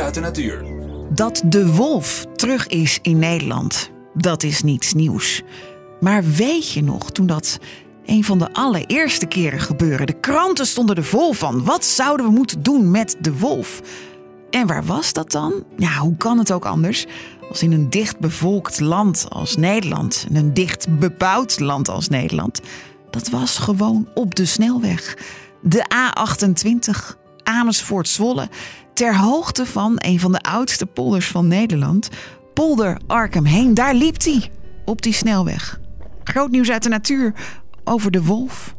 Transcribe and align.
uit 0.00 0.14
de 0.14 0.20
natuur. 0.20 0.64
Dat 1.10 1.42
de 1.46 1.72
wolf 1.72 2.26
terug 2.34 2.66
is 2.66 2.98
in 3.02 3.18
Nederland, 3.18 3.90
dat 4.14 4.42
is 4.42 4.62
niets 4.62 4.94
nieuws. 4.94 5.42
Maar 6.00 6.24
weet 6.24 6.72
je 6.72 6.82
nog, 6.82 7.10
toen 7.10 7.26
dat 7.26 7.58
een 8.04 8.24
van 8.24 8.38
de 8.38 8.52
allereerste 8.52 9.26
keren 9.26 9.60
gebeurde, 9.60 10.04
de 10.04 10.20
kranten 10.20 10.66
stonden 10.66 10.96
er 10.96 11.04
vol 11.04 11.32
van. 11.32 11.64
Wat 11.64 11.84
zouden 11.84 12.26
we 12.26 12.32
moeten 12.32 12.62
doen 12.62 12.90
met 12.90 13.16
de 13.20 13.38
wolf? 13.38 13.80
En 14.50 14.66
waar 14.66 14.84
was 14.84 15.12
dat 15.12 15.30
dan? 15.30 15.64
Ja, 15.76 15.92
hoe 15.92 16.16
kan 16.16 16.38
het 16.38 16.52
ook 16.52 16.64
anders? 16.64 17.06
Als 17.48 17.62
in 17.62 17.72
een 17.72 17.90
dicht 17.90 18.18
bevolkt 18.18 18.80
land 18.80 19.26
als 19.28 19.56
Nederland, 19.56 20.26
en 20.28 20.36
een 20.36 20.54
dicht 20.54 20.98
bebouwd 20.98 21.60
land 21.60 21.88
als 21.88 22.08
Nederland. 22.08 22.60
Dat 23.10 23.28
was 23.28 23.58
gewoon 23.58 24.08
op 24.14 24.34
de 24.34 24.46
snelweg. 24.46 25.16
De 25.62 25.84
A28, 25.94 27.16
Amersfoort-Zwolle, 27.42 28.48
ter 28.96 29.18
hoogte 29.18 29.66
van 29.66 29.92
een 29.96 30.20
van 30.20 30.32
de 30.32 30.40
oudste 30.40 30.86
polders 30.86 31.26
van 31.26 31.48
Nederland, 31.48 32.08
Polder 32.54 33.00
Arkham 33.06 33.44
heen. 33.44 33.74
Daar 33.74 33.94
liep 33.94 34.22
hij, 34.22 34.50
op 34.84 35.02
die 35.02 35.12
snelweg. 35.12 35.80
Groot 36.24 36.50
nieuws 36.50 36.70
uit 36.70 36.82
de 36.82 36.88
natuur 36.88 37.34
over 37.84 38.10
de 38.10 38.22
wolf. 38.22 38.74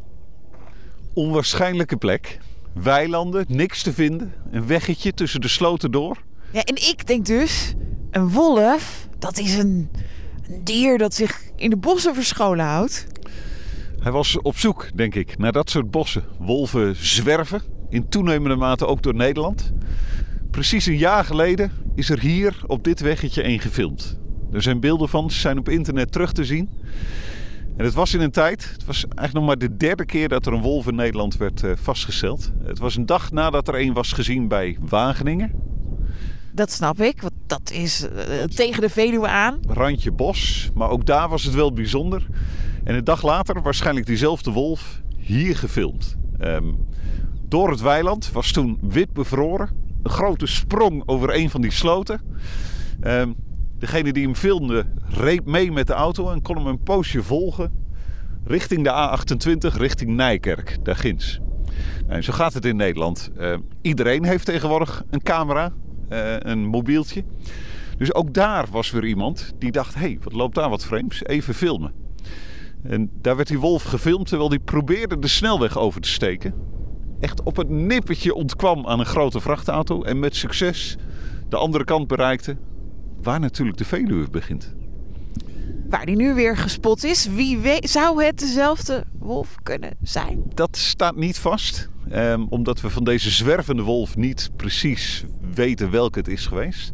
Onwaarschijnlijke 1.14 1.96
plek. 1.96 2.38
Weilanden, 2.72 3.44
niks 3.48 3.82
te 3.82 3.92
vinden. 3.92 4.32
Een 4.50 4.66
weggetje 4.66 5.12
tussen 5.12 5.40
de 5.40 5.48
sloten 5.48 5.90
door. 5.90 6.22
Ja, 6.52 6.62
en 6.62 6.74
ik 6.74 7.06
denk 7.06 7.26
dus, 7.26 7.74
een 8.10 8.28
wolf, 8.28 9.08
dat 9.18 9.38
is 9.38 9.54
een, 9.54 9.90
een 10.48 10.64
dier 10.64 10.98
dat 10.98 11.14
zich 11.14 11.42
in 11.56 11.70
de 11.70 11.76
bossen 11.76 12.14
verscholen 12.14 12.64
houdt. 12.64 13.06
Hij 13.98 14.12
was 14.12 14.40
op 14.42 14.58
zoek, 14.58 14.88
denk 14.94 15.14
ik, 15.14 15.38
naar 15.38 15.52
dat 15.52 15.70
soort 15.70 15.90
bossen. 15.90 16.24
Wolven 16.38 16.96
zwerven, 16.96 17.62
in 17.90 18.08
toenemende 18.08 18.56
mate 18.56 18.86
ook 18.86 19.02
door 19.02 19.14
Nederland. 19.14 19.72
Precies 20.50 20.86
een 20.86 20.96
jaar 20.96 21.24
geleden 21.24 21.70
is 21.94 22.10
er 22.10 22.20
hier 22.20 22.60
op 22.66 22.84
dit 22.84 23.00
weggetje 23.00 23.42
één 23.42 23.60
gefilmd. 23.60 24.18
Er 24.52 24.62
zijn 24.62 24.80
beelden 24.80 25.08
van, 25.08 25.30
ze 25.30 25.38
zijn 25.38 25.58
op 25.58 25.68
internet 25.68 26.12
terug 26.12 26.32
te 26.32 26.44
zien. 26.44 26.68
En 27.76 27.84
het 27.84 27.94
was 27.94 28.14
in 28.14 28.20
een 28.20 28.30
tijd, 28.30 28.70
het 28.72 28.84
was 28.84 29.04
eigenlijk 29.04 29.32
nog 29.32 29.46
maar 29.46 29.58
de 29.58 29.76
derde 29.76 30.04
keer 30.04 30.28
dat 30.28 30.46
er 30.46 30.52
een 30.52 30.60
wolf 30.60 30.86
in 30.86 30.94
Nederland 30.94 31.36
werd 31.36 31.62
uh, 31.62 31.72
vastgesteld. 31.76 32.52
Het 32.64 32.78
was 32.78 32.96
een 32.96 33.06
dag 33.06 33.32
nadat 33.32 33.68
er 33.68 33.74
één 33.74 33.92
was 33.92 34.12
gezien 34.12 34.48
bij 34.48 34.76
Wageningen. 34.80 35.52
Dat 36.52 36.72
snap 36.72 37.00
ik, 37.00 37.20
want 37.20 37.34
dat 37.46 37.70
is 37.70 38.04
uh, 38.04 38.42
tegen 38.42 38.80
de 38.80 38.88
Veluwe 38.88 39.28
aan. 39.28 39.58
Randje 39.66 40.12
bos, 40.12 40.70
maar 40.74 40.90
ook 40.90 41.06
daar 41.06 41.28
was 41.28 41.44
het 41.44 41.54
wel 41.54 41.72
bijzonder. 41.72 42.26
En 42.84 42.94
een 42.94 43.04
dag 43.04 43.22
later 43.22 43.62
waarschijnlijk 43.62 44.06
diezelfde 44.06 44.50
wolf 44.50 45.00
hier 45.16 45.56
gefilmd. 45.56 46.16
Um, 46.40 46.86
door 47.48 47.70
het 47.70 47.80
weiland 47.80 48.32
was 48.32 48.52
toen 48.52 48.78
wit 48.80 49.12
bevroren. 49.12 49.68
Een 50.02 50.10
grote 50.10 50.46
sprong 50.46 51.02
over 51.06 51.34
een 51.34 51.50
van 51.50 51.60
die 51.60 51.70
sloten. 51.70 52.20
Um, 53.04 53.34
degene 53.78 54.12
die 54.12 54.24
hem 54.24 54.34
filmde 54.34 54.86
reed 55.08 55.44
mee 55.44 55.72
met 55.72 55.86
de 55.86 55.92
auto 55.92 56.30
en 56.30 56.42
kon 56.42 56.56
hem 56.56 56.66
een 56.66 56.82
poosje 56.82 57.22
volgen 57.22 57.86
richting 58.48 58.84
de 58.84 58.90
A28, 58.90 59.76
richting 59.76 60.10
Nijkerk, 60.10 60.78
daar 60.82 60.96
ginds. 60.96 61.40
En 62.06 62.24
zo 62.24 62.32
gaat 62.32 62.54
het 62.54 62.64
in 62.64 62.76
Nederland. 62.76 63.30
Uh, 63.38 63.56
iedereen 63.82 64.24
heeft 64.24 64.44
tegenwoordig 64.44 65.04
een 65.10 65.22
camera, 65.22 65.72
uh, 66.08 66.36
een 66.38 66.66
mobieltje. 66.66 67.24
Dus 67.98 68.14
ook 68.14 68.34
daar 68.34 68.66
was 68.70 68.90
weer 68.90 69.04
iemand 69.04 69.52
die 69.58 69.70
dacht: 69.70 69.94
hé, 69.94 70.00
hey, 70.00 70.18
wat 70.22 70.32
loopt 70.32 70.54
daar 70.54 70.70
wat 70.70 70.84
vreemds? 70.84 71.24
Even 71.24 71.54
filmen. 71.54 71.92
En 72.82 73.10
daar 73.20 73.36
werd 73.36 73.48
die 73.48 73.58
wolf 73.58 73.82
gefilmd 73.82 74.28
terwijl 74.28 74.50
hij 74.50 74.58
probeerde 74.58 75.18
de 75.18 75.28
snelweg 75.28 75.78
over 75.78 76.00
te 76.00 76.08
steken. 76.08 76.54
Echt 77.20 77.42
op 77.42 77.56
het 77.56 77.68
nippertje 77.68 78.34
ontkwam 78.34 78.86
aan 78.86 79.00
een 79.00 79.06
grote 79.06 79.40
vrachtauto 79.40 80.02
en 80.02 80.18
met 80.18 80.36
succes 80.36 80.96
de 81.48 81.56
andere 81.56 81.84
kant 81.84 82.08
bereikte, 82.08 82.56
waar 83.22 83.40
natuurlijk 83.40 83.78
de 83.78 83.84
Veluwe 83.84 84.30
begint. 84.30 84.74
Waar 85.88 86.06
die 86.06 86.16
nu 86.16 86.34
weer 86.34 86.56
gespot 86.56 87.04
is, 87.04 87.26
wie 87.26 87.58
weet, 87.58 87.90
zou 87.90 88.24
het 88.24 88.38
dezelfde 88.38 89.04
wolf 89.18 89.54
kunnen 89.62 89.96
zijn? 90.02 90.42
Dat 90.54 90.76
staat 90.76 91.16
niet 91.16 91.38
vast, 91.38 91.88
um, 92.12 92.46
omdat 92.50 92.80
we 92.80 92.90
van 92.90 93.04
deze 93.04 93.30
zwervende 93.30 93.82
wolf 93.82 94.16
niet 94.16 94.50
precies 94.56 95.24
weten 95.54 95.90
welke 95.90 96.18
het 96.18 96.28
is 96.28 96.46
geweest. 96.46 96.92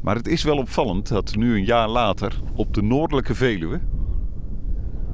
Maar 0.00 0.16
het 0.16 0.28
is 0.28 0.42
wel 0.42 0.56
opvallend 0.56 1.08
dat 1.08 1.36
nu 1.36 1.54
een 1.54 1.64
jaar 1.64 1.88
later 1.88 2.40
op 2.54 2.74
de 2.74 2.82
noordelijke 2.82 3.34
Veluwe 3.34 3.80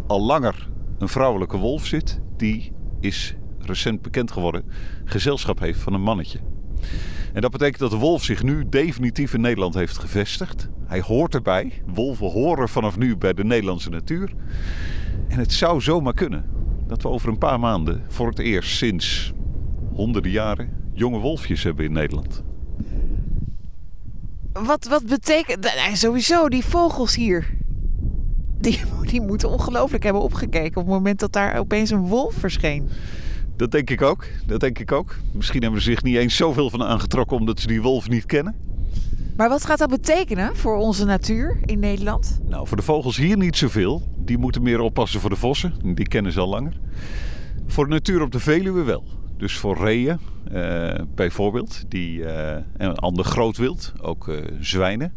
al 0.06 0.22
langer 0.22 0.68
een 0.98 1.08
vrouwelijke 1.08 1.56
wolf 1.56 1.86
zit. 1.86 2.20
Die 2.36 2.72
is 3.00 3.34
recent 3.66 4.02
bekend 4.02 4.30
geworden, 4.30 4.64
gezelschap 5.04 5.58
heeft 5.58 5.80
van 5.80 5.94
een 5.94 6.02
mannetje. 6.02 6.38
En 7.32 7.40
dat 7.40 7.50
betekent 7.50 7.78
dat 7.78 7.90
de 7.90 7.96
wolf 7.96 8.24
zich 8.24 8.42
nu 8.42 8.68
definitief 8.68 9.34
in 9.34 9.40
Nederland 9.40 9.74
heeft 9.74 9.98
gevestigd. 9.98 10.68
Hij 10.86 11.00
hoort 11.00 11.34
erbij. 11.34 11.82
Wolven 11.86 12.30
horen 12.30 12.68
vanaf 12.68 12.98
nu 12.98 13.16
bij 13.16 13.32
de 13.32 13.44
Nederlandse 13.44 13.90
natuur. 13.90 14.32
En 15.28 15.38
het 15.38 15.52
zou 15.52 15.80
zomaar 15.80 16.14
kunnen 16.14 16.44
dat 16.86 17.02
we 17.02 17.08
over 17.08 17.28
een 17.28 17.38
paar 17.38 17.60
maanden 17.60 18.02
voor 18.08 18.28
het 18.28 18.38
eerst 18.38 18.76
sinds 18.76 19.32
honderden 19.92 20.30
jaren 20.30 20.70
jonge 20.92 21.18
wolfjes 21.18 21.62
hebben 21.62 21.84
in 21.84 21.92
Nederland. 21.92 22.42
Wat, 24.52 24.84
wat 24.84 25.06
betekent 25.06 25.72
sowieso 25.92 26.48
die 26.48 26.64
vogels 26.64 27.14
hier? 27.14 27.46
Die, 28.58 28.80
die 29.10 29.20
moeten 29.20 29.48
ongelooflijk 29.48 30.02
hebben 30.02 30.22
opgekeken 30.22 30.80
op 30.80 30.86
het 30.86 30.94
moment 30.94 31.20
dat 31.20 31.32
daar 31.32 31.58
opeens 31.58 31.90
een 31.90 32.06
wolf 32.06 32.34
verscheen. 32.34 32.88
Dat 33.62 33.70
denk 33.70 33.90
ik 33.90 34.02
ook. 34.02 34.26
Dat 34.46 34.60
denk 34.60 34.78
ik 34.78 34.92
ook. 34.92 35.16
Misschien 35.32 35.62
hebben 35.62 35.80
ze 35.80 35.90
zich 35.90 36.02
niet 36.02 36.16
eens 36.16 36.36
zoveel 36.36 36.70
van 36.70 36.82
aangetrokken 36.82 37.36
omdat 37.36 37.60
ze 37.60 37.66
die 37.66 37.82
wolf 37.82 38.08
niet 38.08 38.26
kennen. 38.26 38.54
Maar 39.36 39.48
wat 39.48 39.64
gaat 39.64 39.78
dat 39.78 39.90
betekenen 39.90 40.56
voor 40.56 40.76
onze 40.76 41.04
natuur 41.04 41.58
in 41.64 41.78
Nederland? 41.78 42.40
Nou, 42.48 42.66
voor 42.66 42.76
de 42.76 42.82
vogels 42.82 43.16
hier 43.16 43.36
niet 43.36 43.56
zoveel. 43.56 44.02
Die 44.16 44.38
moeten 44.38 44.62
meer 44.62 44.80
oppassen 44.80 45.20
voor 45.20 45.30
de 45.30 45.36
vossen. 45.36 45.74
Die 45.94 46.08
kennen 46.08 46.32
ze 46.32 46.40
al 46.40 46.48
langer. 46.48 46.72
Voor 47.66 47.84
de 47.84 47.90
natuur 47.90 48.22
op 48.22 48.32
de 48.32 48.40
Veluwe 48.40 48.82
wel. 48.82 49.04
Dus 49.36 49.56
voor 49.56 49.76
reeën 49.76 50.18
uh, 50.52 50.94
bijvoorbeeld. 51.14 51.84
Die, 51.88 52.18
uh, 52.18 52.50
en 52.76 52.94
ander 52.96 53.24
grootwild, 53.24 53.92
ook 54.00 54.28
uh, 54.28 54.36
zwijnen. 54.60 55.14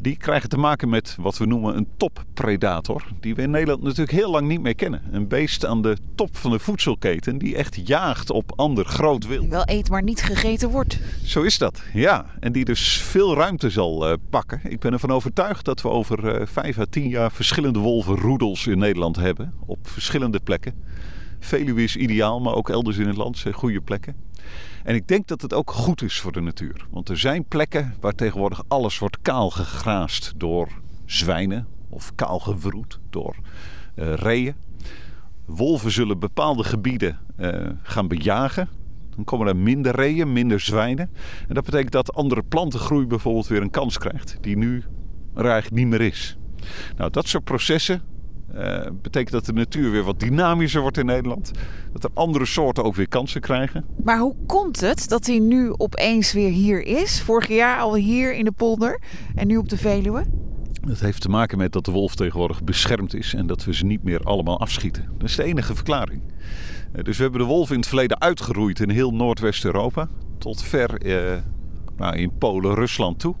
Die 0.00 0.16
krijgen 0.16 0.48
te 0.48 0.56
maken 0.56 0.88
met 0.88 1.16
wat 1.20 1.38
we 1.38 1.46
noemen 1.46 1.76
een 1.76 1.88
toppredator. 1.96 3.04
Die 3.20 3.34
we 3.34 3.42
in 3.42 3.50
Nederland 3.50 3.82
natuurlijk 3.82 4.10
heel 4.10 4.30
lang 4.30 4.48
niet 4.48 4.60
meer 4.60 4.74
kennen. 4.74 5.02
Een 5.10 5.28
beest 5.28 5.66
aan 5.66 5.82
de 5.82 5.96
top 6.14 6.36
van 6.36 6.50
de 6.50 6.58
voedselketen 6.58 7.38
die 7.38 7.56
echt 7.56 7.86
jaagt 7.86 8.30
op 8.30 8.52
ander 8.56 8.84
groot 8.84 9.26
wild. 9.26 9.40
Die 9.40 9.50
wel 9.50 9.62
eet, 9.64 9.90
maar 9.90 10.02
niet 10.02 10.22
gegeten 10.22 10.70
wordt. 10.70 11.00
Zo 11.24 11.42
is 11.42 11.58
dat, 11.58 11.82
ja. 11.92 12.26
En 12.40 12.52
die 12.52 12.64
dus 12.64 13.02
veel 13.02 13.34
ruimte 13.34 13.70
zal 13.70 14.10
uh, 14.10 14.14
pakken. 14.30 14.60
Ik 14.62 14.80
ben 14.80 14.92
ervan 14.92 15.10
overtuigd 15.10 15.64
dat 15.64 15.82
we 15.82 15.88
over 15.88 16.40
uh, 16.40 16.46
vijf 16.46 16.78
à 16.78 16.84
tien 16.90 17.08
jaar 17.08 17.32
verschillende 17.32 17.78
wolvenroedels 17.78 18.66
in 18.66 18.78
Nederland 18.78 19.16
hebben. 19.16 19.54
Op 19.66 19.78
verschillende 19.82 20.40
plekken. 20.40 20.74
Veluwe 21.38 21.82
is 21.82 21.96
ideaal, 21.96 22.40
maar 22.40 22.54
ook 22.54 22.68
elders 22.68 22.96
in 22.96 23.06
het 23.06 23.16
land 23.16 23.38
zijn 23.38 23.54
goede 23.54 23.80
plekken. 23.80 24.16
En 24.84 24.94
ik 24.94 25.08
denk 25.08 25.26
dat 25.26 25.42
het 25.42 25.54
ook 25.54 25.70
goed 25.70 26.02
is 26.02 26.20
voor 26.20 26.32
de 26.32 26.40
natuur. 26.40 26.86
Want 26.90 27.08
er 27.08 27.18
zijn 27.18 27.44
plekken 27.44 27.94
waar 28.00 28.14
tegenwoordig 28.14 28.62
alles 28.68 28.98
wordt 28.98 29.22
kaal 29.22 29.50
gegraast 29.50 30.32
door 30.36 30.68
zwijnen 31.04 31.66
of 31.88 32.14
kaal 32.14 32.38
gewroet 32.38 33.00
door 33.10 33.36
uh, 33.94 34.14
reeën. 34.14 34.54
Wolven 35.44 35.90
zullen 35.90 36.18
bepaalde 36.18 36.64
gebieden 36.64 37.18
uh, 37.36 37.66
gaan 37.82 38.08
bejagen. 38.08 38.68
Dan 39.14 39.24
komen 39.24 39.46
er 39.46 39.56
minder 39.56 39.94
reeën, 39.94 40.32
minder 40.32 40.60
zwijnen. 40.60 41.10
En 41.48 41.54
dat 41.54 41.64
betekent 41.64 41.92
dat 41.92 42.14
andere 42.14 42.42
plantengroei 42.42 43.06
bijvoorbeeld 43.06 43.46
weer 43.46 43.62
een 43.62 43.70
kans 43.70 43.98
krijgt, 43.98 44.38
die 44.40 44.56
nu 44.56 44.84
er 45.34 45.44
eigenlijk 45.44 45.74
niet 45.74 45.86
meer 45.86 46.00
is. 46.00 46.38
Nou, 46.96 47.10
dat 47.10 47.28
soort 47.28 47.44
processen 47.44 48.02
uh, 48.54 48.86
betekent 49.02 49.32
dat 49.32 49.44
de 49.44 49.52
natuur 49.52 49.90
weer 49.90 50.02
wat 50.02 50.20
dynamischer 50.20 50.80
wordt 50.80 50.98
in 50.98 51.06
Nederland. 51.06 51.50
Dat 51.92 52.04
er 52.04 52.10
andere 52.14 52.46
soorten 52.46 52.84
ook 52.84 52.94
weer 52.94 53.08
kansen 53.08 53.40
krijgen. 53.40 53.84
Maar 54.04 54.18
hoe 54.18 54.34
komt 54.46 54.80
het 54.80 55.08
dat 55.08 55.26
hij 55.26 55.38
nu 55.38 55.72
opeens 55.76 56.32
weer 56.32 56.50
hier 56.50 56.86
is? 56.86 57.22
Vorig 57.22 57.48
jaar 57.48 57.78
al 57.78 57.94
hier 57.94 58.34
in 58.34 58.44
de 58.44 58.52
polder 58.52 59.00
en 59.34 59.46
nu 59.46 59.56
op 59.56 59.68
de 59.68 59.76
Veluwe? 59.76 60.24
Dat 60.80 61.00
heeft 61.00 61.20
te 61.20 61.28
maken 61.28 61.58
met 61.58 61.72
dat 61.72 61.84
de 61.84 61.90
wolf 61.90 62.14
tegenwoordig 62.14 62.64
beschermd 62.64 63.14
is 63.14 63.34
en 63.34 63.46
dat 63.46 63.64
we 63.64 63.74
ze 63.74 63.84
niet 63.84 64.02
meer 64.02 64.20
allemaal 64.20 64.60
afschieten. 64.60 65.08
Dat 65.18 65.28
is 65.28 65.36
de 65.36 65.44
enige 65.44 65.74
verklaring. 65.74 66.22
Uh, 66.96 67.02
dus 67.02 67.16
we 67.16 67.22
hebben 67.22 67.40
de 67.40 67.46
wolf 67.46 67.70
in 67.70 67.76
het 67.76 67.86
verleden 67.86 68.20
uitgeroeid 68.20 68.80
in 68.80 68.90
heel 68.90 69.14
Noordwest-Europa. 69.14 70.08
Tot 70.38 70.62
ver 70.62 71.06
uh, 71.06 71.36
nou, 71.96 72.16
in 72.16 72.32
Polen, 72.38 72.74
Rusland 72.74 73.18
toe. 73.18 73.34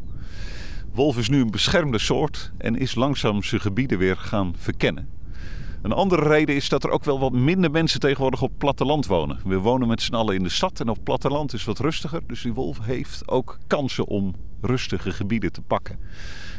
Wolf 0.98 1.18
is 1.18 1.28
nu 1.28 1.40
een 1.40 1.50
beschermde 1.50 1.98
soort 1.98 2.52
en 2.56 2.76
is 2.76 2.94
langzaam 2.94 3.42
zijn 3.42 3.60
gebieden 3.60 3.98
weer 3.98 4.16
gaan 4.16 4.54
verkennen. 4.56 5.08
Een 5.82 5.92
andere 5.92 6.28
reden 6.28 6.54
is 6.54 6.68
dat 6.68 6.84
er 6.84 6.90
ook 6.90 7.04
wel 7.04 7.18
wat 7.18 7.32
minder 7.32 7.70
mensen 7.70 8.00
tegenwoordig 8.00 8.42
op 8.42 8.52
platteland 8.58 9.06
wonen. 9.06 9.40
We 9.44 9.58
wonen 9.58 9.88
met 9.88 10.02
z'n 10.02 10.14
allen 10.14 10.34
in 10.34 10.42
de 10.42 10.48
stad 10.48 10.80
en 10.80 10.88
op 10.88 10.98
platteland 11.04 11.52
is 11.52 11.64
wat 11.64 11.78
rustiger. 11.78 12.20
Dus 12.26 12.42
die 12.42 12.52
wolf 12.52 12.78
heeft 12.82 13.28
ook 13.28 13.58
kansen 13.66 14.06
om 14.06 14.34
rustige 14.60 15.10
gebieden 15.10 15.52
te 15.52 15.60
pakken. 15.60 15.98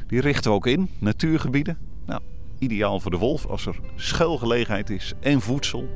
Die 0.08 0.22
richten 0.22 0.52
we 0.52 0.58
ook 0.58 0.68
in, 0.68 0.90
natuurgebieden. 1.00 1.78
Nou, 2.06 2.22
ideaal 2.60 3.00
voor 3.00 3.12
de 3.12 3.18
wolf. 3.18 3.46
Als 3.46 3.66
er 3.66 3.80
schuilgelegenheid 3.96 4.90
is 4.90 5.14
en 5.20 5.42
voedsel, 5.42 5.90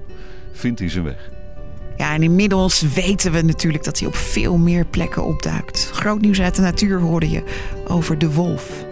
vindt 0.51 0.79
hij 0.79 0.89
zijn 0.89 1.03
weg. 1.03 1.42
Ja, 1.97 2.13
en 2.13 2.23
inmiddels 2.23 2.81
weten 2.81 3.31
we 3.31 3.41
natuurlijk 3.41 3.83
dat 3.83 3.99
hij 3.99 4.07
op 4.07 4.15
veel 4.15 4.57
meer 4.57 4.85
plekken 4.85 5.23
opduikt. 5.23 5.89
Groot 5.93 6.21
nieuws 6.21 6.41
uit 6.41 6.55
de 6.55 6.61
natuur 6.61 6.99
hoorde 6.99 7.29
je 7.29 7.43
over 7.87 8.17
de 8.17 8.31
wolf. 8.31 8.85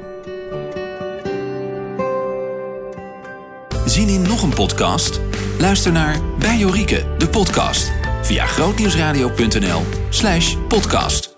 Zien 3.85 4.07
in 4.07 4.21
nog 4.21 4.43
een 4.43 4.53
podcast? 4.53 5.19
Luister 5.59 5.91
naar 5.91 6.19
Bij 6.39 6.57
Jorike, 6.57 7.05
de 7.17 7.29
podcast. 7.29 7.91
Via 8.21 8.45
grootnieuwsradio.nl 8.45 9.81
slash 10.09 10.55
podcast. 10.67 11.30